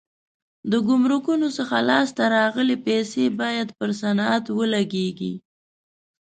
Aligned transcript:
د 0.71 0.73
ګمرکونو 0.87 1.47
څخه 1.57 1.75
لاس 1.89 2.07
ته 2.17 2.23
راغلي 2.37 2.77
پیسې 2.87 3.25
باید 3.41 3.67
پر 3.77 3.89
صنعت 4.01 4.45
ولګېږي. 4.57 5.33